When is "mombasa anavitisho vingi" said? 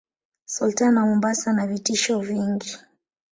1.05-2.77